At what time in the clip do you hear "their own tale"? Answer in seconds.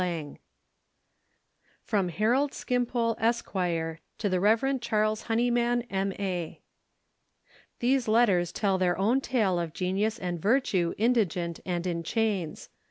8.79-9.59